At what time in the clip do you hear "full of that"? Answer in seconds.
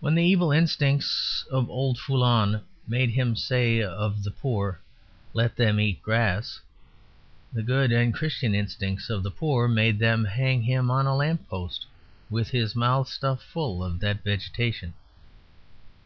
13.44-14.24